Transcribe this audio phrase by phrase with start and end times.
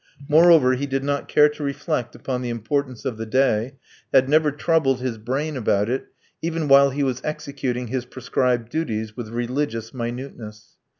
[0.27, 3.75] Moreover, he did not care to reflect upon the importance of the day,
[4.11, 6.07] had never troubled his brain about it,
[6.41, 10.77] even while he was executing his prescribed duties with religious minuteness.